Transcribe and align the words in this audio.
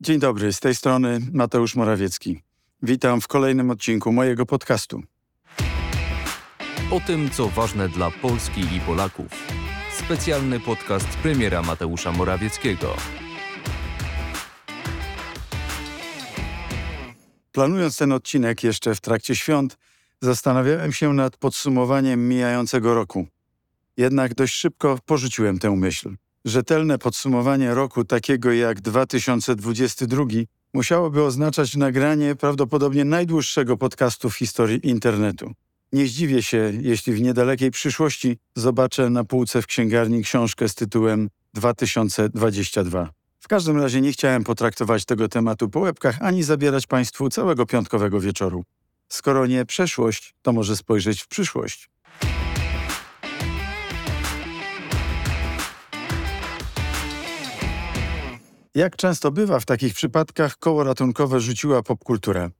Dzień 0.00 0.18
dobry, 0.18 0.52
z 0.52 0.60
tej 0.60 0.74
strony 0.74 1.20
Mateusz 1.32 1.74
Morawiecki. 1.74 2.42
Witam 2.82 3.20
w 3.20 3.28
kolejnym 3.28 3.70
odcinku 3.70 4.12
mojego 4.12 4.46
podcastu. 4.46 5.02
O 6.90 7.00
tym, 7.06 7.30
co 7.30 7.48
ważne 7.48 7.88
dla 7.88 8.10
Polski 8.10 8.60
i 8.60 8.80
Polaków. 8.80 9.26
Specjalny 9.92 10.60
podcast 10.60 11.06
premiera 11.08 11.62
Mateusza 11.62 12.12
Morawieckiego. 12.12 12.96
Planując 17.52 17.96
ten 17.96 18.12
odcinek 18.12 18.64
jeszcze 18.64 18.94
w 18.94 19.00
trakcie 19.00 19.36
świąt, 19.36 19.78
zastanawiałem 20.20 20.92
się 20.92 21.12
nad 21.12 21.36
podsumowaniem 21.36 22.28
mijającego 22.28 22.94
roku. 22.94 23.26
Jednak 23.96 24.34
dość 24.34 24.54
szybko 24.54 24.98
porzuciłem 25.06 25.58
tę 25.58 25.70
myśl. 25.70 26.16
Rzetelne 26.44 26.98
podsumowanie 26.98 27.74
roku 27.74 28.04
takiego 28.04 28.52
jak 28.52 28.80
2022 28.80 30.24
musiałoby 30.74 31.22
oznaczać 31.22 31.76
nagranie 31.76 32.34
prawdopodobnie 32.34 33.04
najdłuższego 33.04 33.76
podcastu 33.76 34.30
w 34.30 34.36
historii 34.36 34.88
internetu. 34.88 35.52
Nie 35.92 36.06
zdziwię 36.06 36.42
się, 36.42 36.72
jeśli 36.80 37.12
w 37.12 37.20
niedalekiej 37.20 37.70
przyszłości 37.70 38.36
zobaczę 38.56 39.10
na 39.10 39.24
półce 39.24 39.62
w 39.62 39.66
księgarni 39.66 40.22
książkę 40.22 40.68
z 40.68 40.74
tytułem 40.74 41.28
2022. 41.54 43.10
W 43.40 43.48
każdym 43.48 43.80
razie 43.80 44.00
nie 44.00 44.12
chciałem 44.12 44.44
potraktować 44.44 45.04
tego 45.04 45.28
tematu 45.28 45.68
po 45.68 45.80
łebkach 45.80 46.18
ani 46.20 46.42
zabierać 46.42 46.86
Państwu 46.86 47.30
całego 47.30 47.66
piątkowego 47.66 48.20
wieczoru. 48.20 48.64
Skoro 49.08 49.46
nie 49.46 49.64
przeszłość, 49.64 50.34
to 50.42 50.52
może 50.52 50.76
spojrzeć 50.76 51.22
w 51.22 51.28
przyszłość. 51.28 51.90
Jak 58.78 58.96
często 58.96 59.30
bywa 59.30 59.60
w 59.60 59.64
takich 59.64 59.94
przypadkach, 59.94 60.58
koło 60.58 60.84
ratunkowe 60.84 61.40
rzuciła 61.40 61.82
popkulturę. 61.82 62.50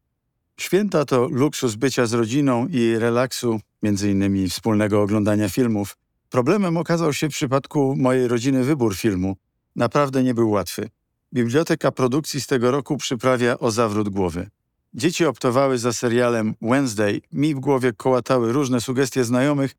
Święta 0.60 1.04
to 1.04 1.28
luksus 1.30 1.74
bycia 1.74 2.06
z 2.06 2.12
rodziną 2.12 2.66
i 2.66 2.98
relaksu, 2.98 3.60
między 3.82 4.10
innymi 4.10 4.50
wspólnego 4.50 5.02
oglądania 5.02 5.48
filmów. 5.48 5.96
Problemem 6.30 6.76
okazał 6.76 7.12
się 7.12 7.28
w 7.28 7.32
przypadku 7.32 7.94
mojej 7.96 8.28
rodziny 8.28 8.64
wybór 8.64 8.96
filmu. 8.96 9.36
Naprawdę 9.76 10.22
nie 10.22 10.34
był 10.34 10.50
łatwy. 10.50 10.88
Biblioteka 11.34 11.92
produkcji 11.92 12.40
z 12.40 12.46
tego 12.46 12.70
roku 12.70 12.96
przyprawia 12.96 13.58
o 13.58 13.70
zawrót 13.70 14.08
głowy. 14.08 14.50
Dzieci 14.94 15.24
optowały 15.26 15.78
za 15.78 15.92
serialem 15.92 16.54
Wednesday, 16.62 17.20
mi 17.32 17.54
w 17.54 17.60
głowie 17.60 17.92
kołatały 17.92 18.52
różne 18.52 18.80
sugestie 18.80 19.24
znajomych. 19.24 19.74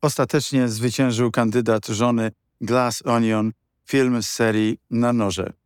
Ostatecznie 0.00 0.68
zwyciężył 0.68 1.30
kandydat 1.30 1.86
żony 1.86 2.32
Glass 2.60 3.02
Onion, 3.06 3.52
film 3.84 4.22
z 4.22 4.30
serii 4.30 4.78
Na 4.90 5.12
noże 5.12 5.63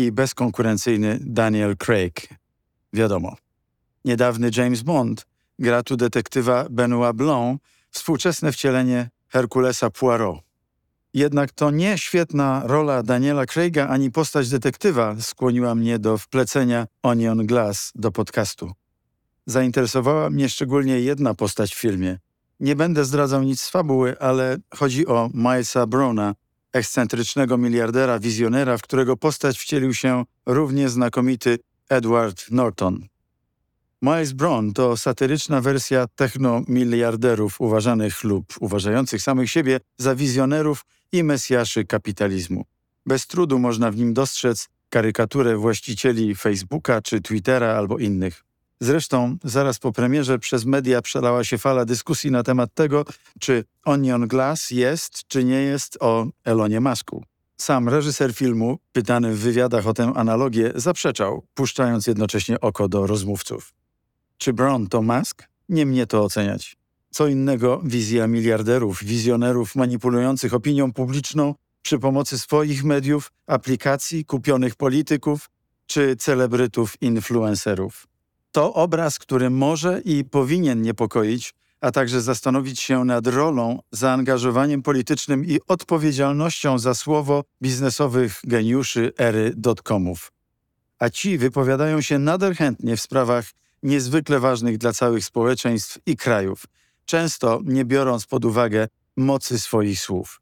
i 0.00 0.12
bezkonkurencyjny 0.12 1.18
Daniel 1.20 1.76
Craig. 1.76 2.28
Wiadomo. 2.92 3.36
Niedawny 4.04 4.50
James 4.56 4.82
Bond 4.82 5.26
gra 5.58 5.82
tu 5.82 5.96
detektywa 5.96 6.66
Benoit 6.70 7.16
Blanc, 7.16 7.60
współczesne 7.90 8.52
wcielenie 8.52 9.10
Herkulesa 9.28 9.90
Poirot. 9.90 10.38
Jednak 11.14 11.52
to 11.52 11.70
nie 11.70 11.98
świetna 11.98 12.62
rola 12.64 13.02
Daniela 13.02 13.46
Craiga 13.46 13.88
ani 13.88 14.10
postać 14.10 14.48
detektywa 14.48 15.16
skłoniła 15.20 15.74
mnie 15.74 15.98
do 15.98 16.18
wplecenia 16.18 16.86
Onion 17.02 17.46
Glass 17.46 17.92
do 17.94 18.12
podcastu. 18.12 18.72
Zainteresowała 19.46 20.30
mnie 20.30 20.48
szczególnie 20.48 21.00
jedna 21.00 21.34
postać 21.34 21.74
w 21.74 21.80
filmie. 21.80 22.18
Nie 22.60 22.76
będę 22.76 23.04
zdradzał 23.04 23.42
nic 23.42 23.60
z 23.60 23.70
fabuły, 23.70 24.18
ale 24.18 24.56
chodzi 24.74 25.06
o 25.06 25.30
Milesa 25.34 25.86
Browna, 25.86 26.34
ekscentrycznego 26.72 27.58
miliardera, 27.58 28.18
wizjonera, 28.18 28.78
w 28.78 28.82
którego 28.82 29.16
postać 29.16 29.58
wcielił 29.58 29.94
się 29.94 30.24
równie 30.46 30.88
znakomity 30.88 31.58
Edward 31.88 32.50
Norton. 32.50 33.08
Miles 34.02 34.32
Brown 34.32 34.72
to 34.72 34.96
satyryczna 34.96 35.60
wersja 35.60 36.06
technomiliarderów 36.16 37.60
uważanych 37.60 38.24
lub 38.24 38.54
uważających 38.60 39.22
samych 39.22 39.50
siebie 39.50 39.80
za 39.98 40.14
wizjonerów 40.14 40.84
i 41.12 41.24
mesjaszy 41.24 41.84
kapitalizmu. 41.84 42.64
Bez 43.06 43.26
trudu 43.26 43.58
można 43.58 43.90
w 43.90 43.96
nim 43.96 44.14
dostrzec 44.14 44.68
karykaturę 44.88 45.56
właścicieli 45.56 46.34
Facebooka 46.34 47.02
czy 47.02 47.20
Twittera 47.20 47.66
albo 47.66 47.98
innych. 47.98 48.44
Zresztą 48.80 49.36
zaraz 49.44 49.78
po 49.78 49.92
premierze 49.92 50.38
przez 50.38 50.64
media 50.64 51.02
przelała 51.02 51.44
się 51.44 51.58
fala 51.58 51.84
dyskusji 51.84 52.30
na 52.30 52.42
temat 52.42 52.74
tego, 52.74 53.04
czy 53.40 53.64
Onion 53.84 54.28
Glass 54.28 54.70
jest 54.70 55.28
czy 55.28 55.44
nie 55.44 55.62
jest 55.62 55.98
o 56.00 56.26
Elonie 56.44 56.80
Masku. 56.80 57.24
Sam 57.56 57.88
reżyser 57.88 58.34
filmu, 58.34 58.78
pytany 58.92 59.34
w 59.34 59.38
wywiadach 59.38 59.86
o 59.86 59.94
tę 59.94 60.12
analogię, 60.16 60.72
zaprzeczał, 60.74 61.46
puszczając 61.54 62.06
jednocześnie 62.06 62.60
oko 62.60 62.88
do 62.88 63.06
rozmówców. 63.06 63.72
Czy 64.38 64.52
Brown 64.52 64.86
to 64.86 65.02
Musk? 65.02 65.48
Nie 65.68 65.86
mnie 65.86 66.06
to 66.06 66.24
oceniać. 66.24 66.76
Co 67.10 67.26
innego 67.26 67.80
wizja 67.84 68.26
miliarderów, 68.26 69.04
wizjonerów 69.04 69.76
manipulujących 69.76 70.54
opinią 70.54 70.92
publiczną 70.92 71.54
przy 71.82 71.98
pomocy 71.98 72.38
swoich 72.38 72.84
mediów, 72.84 73.32
aplikacji, 73.46 74.24
kupionych 74.24 74.76
polityków 74.76 75.50
czy 75.86 76.16
celebrytów 76.16 77.02
influencerów. 77.02 78.09
To 78.52 78.74
obraz, 78.74 79.18
który 79.18 79.50
może 79.50 80.00
i 80.04 80.24
powinien 80.24 80.82
niepokoić, 80.82 81.54
a 81.80 81.90
także 81.90 82.20
zastanowić 82.20 82.80
się 82.80 83.04
nad 83.04 83.26
rolą, 83.26 83.78
zaangażowaniem 83.92 84.82
politycznym 84.82 85.44
i 85.44 85.58
odpowiedzialnością 85.68 86.78
za 86.78 86.94
słowo 86.94 87.44
biznesowych 87.62 88.40
geniuszy 88.44 89.12
ery 89.18 89.52
dotcomów. 89.56 90.32
A 90.98 91.10
ci 91.10 91.38
wypowiadają 91.38 92.00
się 92.00 92.18
nader 92.18 92.56
chętnie 92.56 92.96
w 92.96 93.00
sprawach 93.00 93.44
niezwykle 93.82 94.40
ważnych 94.40 94.78
dla 94.78 94.92
całych 94.92 95.24
społeczeństw 95.24 95.98
i 96.06 96.16
krajów, 96.16 96.64
często 97.04 97.60
nie 97.64 97.84
biorąc 97.84 98.26
pod 98.26 98.44
uwagę 98.44 98.88
mocy 99.16 99.58
swoich 99.58 100.00
słów. 100.00 100.40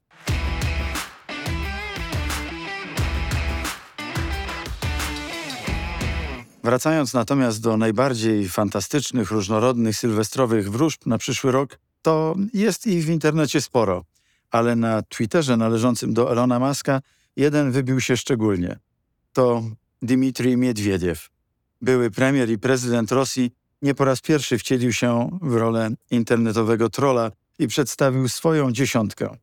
Wracając 6.68 7.14
natomiast 7.14 7.60
do 7.60 7.76
najbardziej 7.76 8.48
fantastycznych, 8.48 9.30
różnorodnych 9.30 9.96
sylwestrowych 9.96 10.70
wróżb 10.70 11.06
na 11.06 11.18
przyszły 11.18 11.52
rok, 11.52 11.78
to 12.02 12.34
jest 12.54 12.86
ich 12.86 13.04
w 13.04 13.08
internecie 13.08 13.60
sporo, 13.60 14.04
ale 14.50 14.76
na 14.76 15.02
Twitterze 15.02 15.56
należącym 15.56 16.14
do 16.14 16.32
Elona 16.32 16.58
Muska 16.58 17.00
jeden 17.36 17.72
wybił 17.72 18.00
się 18.00 18.16
szczególnie. 18.16 18.78
To 19.32 19.62
Dmitrij 20.02 20.56
Miedwiediew. 20.56 21.30
Były 21.80 22.10
premier 22.10 22.50
i 22.50 22.58
prezydent 22.58 23.12
Rosji 23.12 23.50
nie 23.82 23.94
po 23.94 24.04
raz 24.04 24.20
pierwszy 24.20 24.58
wcielił 24.58 24.92
się 24.92 25.38
w 25.42 25.56
rolę 25.56 25.90
internetowego 26.10 26.90
trola 26.90 27.30
i 27.58 27.68
przedstawił 27.68 28.28
swoją 28.28 28.72
dziesiątkę. 28.72 29.36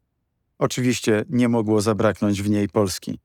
Oczywiście 0.58 1.26
nie 1.30 1.50
mogło 1.50 1.82
zabraknąć 1.82 2.42
w 2.42 2.50
niej 2.50 2.70
Polski. 2.70 3.20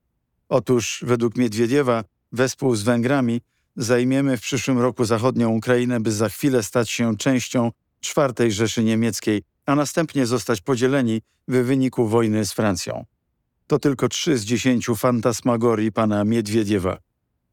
Otóż 0.48 1.04
według 1.06 1.36
Miedwiediewa 1.36 2.04
wespół 2.32 2.74
z 2.74 2.82
Węgrami 2.82 3.40
zajmiemy 3.82 4.36
w 4.36 4.40
przyszłym 4.40 4.78
roku 4.78 5.04
zachodnią 5.04 5.48
Ukrainę, 5.48 6.00
by 6.00 6.12
za 6.12 6.28
chwilę 6.28 6.62
stać 6.62 6.90
się 6.90 7.16
częścią 7.16 7.72
czwartej 8.00 8.52
Rzeszy 8.52 8.84
Niemieckiej, 8.84 9.42
a 9.66 9.74
następnie 9.74 10.26
zostać 10.26 10.60
podzieleni 10.60 11.22
w 11.48 11.56
wyniku 11.56 12.08
wojny 12.08 12.44
z 12.44 12.52
Francją. 12.52 13.04
To 13.66 13.78
tylko 13.78 14.08
trzy 14.08 14.38
z 14.38 14.44
dziesięciu 14.44 14.96
fantasmagorii 14.96 15.92
pana 15.92 16.24
Miedwiediewa. 16.24 16.98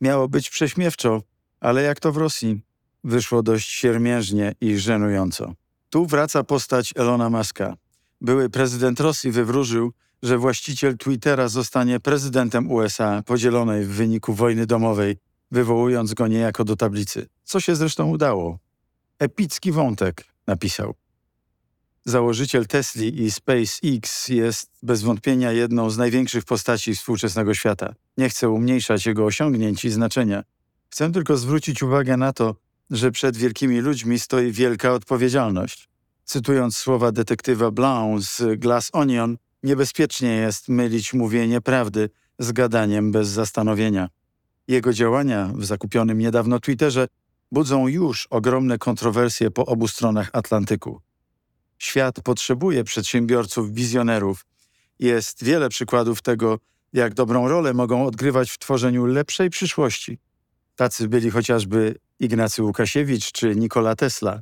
Miało 0.02 0.28
być 0.28 0.50
prześmiewczo, 0.50 1.22
ale 1.60 1.84
jak 1.84 2.00
to 2.00 2.12
w 2.12 2.18
Rosji, 2.18 2.62
wyszło 3.04 3.44
dość 3.44 3.70
siermiężnie 3.70 4.54
i 4.62 4.78
żenująco. 4.78 5.54
Tu 5.90 6.06
wraca 6.06 6.44
postać 6.44 6.94
Elona 6.96 7.30
Muska. 7.30 7.78
Były 8.22 8.50
prezydent 8.50 9.00
Rosji 9.00 9.32
wywróżył, 9.32 9.94
że 10.24 10.38
właściciel 10.38 10.98
Twittera 10.98 11.48
zostanie 11.48 12.00
prezydentem 12.00 12.72
USA 12.72 13.24
podzielonej 13.26 13.86
w 13.86 13.90
wyniku 13.90 14.34
wojny 14.34 14.66
domowej 14.66 15.18
wywołując 15.52 16.14
go 16.14 16.28
niejako 16.28 16.64
do 16.64 16.76
tablicy, 16.76 17.28
co 17.44 17.60
się 17.60 17.76
zresztą 17.76 18.10
udało. 18.10 18.60
Epicki 19.20 19.72
wątek, 19.72 20.26
napisał. 20.48 20.96
Założyciel 22.06 22.68
Tesli 22.68 23.24
i 23.24 23.32
SpaceX 23.32 24.28
jest 24.28 24.72
bez 24.84 25.02
wątpienia 25.02 25.52
jedną 25.52 25.90
z 25.90 25.98
największych 25.98 26.46
postaci 26.46 26.96
współczesnego 26.96 27.54
świata. 27.54 27.94
Nie 28.18 28.30
chcę 28.30 28.50
umniejszać 28.50 29.06
jego 29.06 29.26
osiągnięć 29.26 29.86
i 29.86 29.90
znaczenia. 29.90 30.44
Chcę 30.90 31.12
tylko 31.12 31.38
zwrócić 31.38 31.84
uwagę 31.84 32.18
na 32.18 32.34
to, 32.34 32.56
że 32.90 33.12
przed 33.12 33.38
wielkimi 33.38 33.80
ludźmi 33.80 34.20
stoi 34.20 34.52
wielka 34.52 34.94
odpowiedzialność. 34.94 35.90
Cytując 36.24 36.78
słowa 36.78 37.12
detektywa 37.12 37.72
Blanc 37.72 38.24
z 38.24 38.60
Glass 38.60 38.90
Onion, 38.94 39.38
niebezpiecznie 39.64 40.36
jest 40.36 40.70
mylić 40.70 41.14
mówienie 41.14 41.62
prawdy 41.62 42.10
z 42.40 42.52
gadaniem 42.52 43.12
bez 43.12 43.28
zastanowienia. 43.28 44.10
Jego 44.68 44.94
działania 44.94 45.52
w 45.56 45.66
zakupionym 45.66 46.18
niedawno 46.18 46.60
Twitterze 46.60 47.08
budzą 47.52 47.88
już 47.88 48.28
ogromne 48.30 48.78
kontrowersje 48.78 49.52
po 49.52 49.66
obu 49.66 49.88
stronach 49.88 50.30
Atlantyku. 50.34 51.02
Świat 51.78 52.22
potrzebuje 52.22 52.84
przedsiębiorców, 52.84 53.74
wizjonerów. 53.74 54.46
Jest 55.00 55.44
wiele 55.44 55.70
przykładów 55.70 56.22
tego, 56.22 56.60
jak 56.94 57.14
dobrą 57.14 57.48
rolę 57.48 57.74
mogą 57.74 58.06
odgrywać 58.06 58.52
w 58.52 58.58
tworzeniu 58.58 59.06
lepszej 59.06 59.50
przyszłości. 59.50 60.20
Tacy 60.76 61.08
byli 61.08 61.32
chociażby 61.32 61.96
Ignacy 62.20 62.64
Łukasiewicz 62.64 63.32
czy 63.32 63.56
Nikola 63.56 63.96
Tesla. 63.96 64.42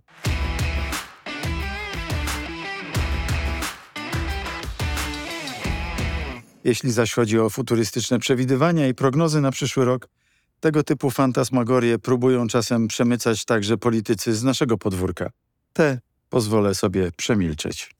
Jeśli 6.65 6.91
zaś 6.91 7.13
chodzi 7.13 7.39
o 7.39 7.49
futurystyczne 7.49 8.19
przewidywania 8.19 8.87
i 8.87 8.93
prognozy 8.93 9.41
na 9.41 9.51
przyszły 9.51 9.85
rok, 9.85 10.07
tego 10.59 10.83
typu 10.83 11.11
fantasmagorie 11.11 11.99
próbują 11.99 12.47
czasem 12.47 12.87
przemycać 12.87 13.45
także 13.45 13.77
politycy 13.77 14.35
z 14.35 14.43
naszego 14.43 14.77
podwórka. 14.77 15.29
Te 15.73 15.99
pozwolę 16.29 16.75
sobie 16.75 17.11
przemilczeć. 17.17 17.91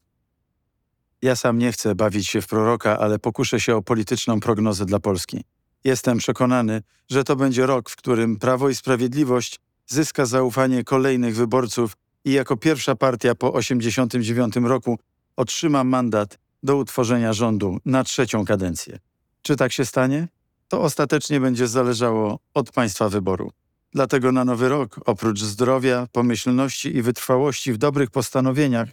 Ja 1.21 1.35
sam 1.35 1.57
nie 1.57 1.71
chcę 1.71 1.95
bawić 1.95 2.27
się 2.27 2.41
w 2.41 2.47
proroka, 2.47 2.99
ale 2.99 3.19
pokuszę 3.19 3.59
się 3.59 3.75
o 3.75 3.81
polityczną 3.81 4.39
prognozę 4.39 4.85
dla 4.85 4.99
Polski. 4.99 5.43
Jestem 5.83 6.17
przekonany, 6.17 6.81
że 7.09 7.23
to 7.23 7.35
będzie 7.35 7.65
rok, 7.65 7.89
w 7.89 7.95
którym 7.95 8.37
Prawo 8.37 8.69
i 8.69 8.75
Sprawiedliwość 8.75 9.59
zyska 9.87 10.25
zaufanie 10.25 10.83
kolejnych 10.83 11.35
wyborców 11.35 11.97
i 12.23 12.31
jako 12.31 12.57
pierwsza 12.57 12.95
partia 12.95 13.35
po 13.35 13.47
1989 13.47 14.55
roku 14.55 14.99
otrzyma 15.35 15.83
mandat 15.83 16.44
do 16.65 16.77
utworzenia 16.77 17.33
rządu 17.33 17.77
na 17.85 18.03
trzecią 18.03 18.45
kadencję. 18.45 18.99
Czy 19.41 19.55
tak 19.55 19.71
się 19.71 19.85
stanie? 19.85 20.27
To 20.67 20.81
ostatecznie 20.81 21.39
będzie 21.39 21.67
zależało 21.67 22.39
od 22.53 22.71
Państwa 22.71 23.09
wyboru. 23.09 23.51
Dlatego 23.91 24.31
na 24.31 24.45
nowy 24.45 24.69
rok, 24.69 24.99
oprócz 25.05 25.39
zdrowia, 25.39 26.07
pomyślności 26.11 26.95
i 26.97 27.01
wytrwałości 27.01 27.73
w 27.73 27.77
dobrych 27.77 28.09
postanowieniach, 28.11 28.89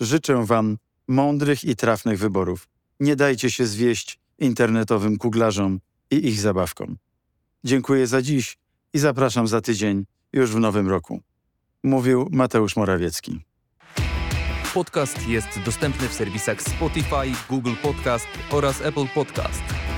życzę 0.00 0.46
Wam 0.46 0.78
mądrych 1.08 1.64
i 1.64 1.76
trafnych 1.76 2.18
wyborów. 2.18 2.68
Nie 3.00 3.16
dajcie 3.16 3.50
się 3.50 3.66
zwieść 3.66 4.18
internetowym 4.38 5.18
kuglarzom 5.18 5.80
i 6.10 6.28
ich 6.28 6.40
zabawkom. 6.40 6.96
Dziękuję 7.64 8.06
za 8.06 8.22
dziś 8.22 8.58
i 8.92 8.98
zapraszam 8.98 9.48
za 9.48 9.60
tydzień, 9.60 10.04
już 10.32 10.50
w 10.50 10.58
nowym 10.58 10.88
roku. 10.88 11.20
Mówił 11.82 12.28
Mateusz 12.32 12.76
Morawiecki. 12.76 13.51
Podcast 14.74 15.28
jest 15.28 15.60
dostępny 15.64 16.08
w 16.08 16.12
serwisach 16.12 16.62
Spotify, 16.62 17.32
Google 17.48 17.74
Podcast 17.82 18.26
oraz 18.50 18.82
Apple 18.82 19.06
Podcast. 19.14 19.91